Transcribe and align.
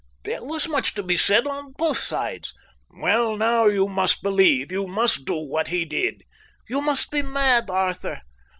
There 0.23 0.43
was 0.43 0.67
much 0.67 0.95
to 0.95 1.03
be 1.03 1.15
said 1.15 1.45
on 1.45 1.73
both 1.73 1.99
sides." 1.99 2.55
"Well, 2.89 3.37
now 3.37 3.67
you 3.67 3.87
must 3.87 4.23
believe. 4.23 4.71
You 4.71 4.87
must 4.87 5.25
do 5.25 5.35
what 5.35 5.67
he 5.67 5.85
did." 5.85 6.23
"You 6.67 6.81
must 6.81 7.11
be 7.11 7.21
mad, 7.21 7.69
Arthur." 7.69 8.21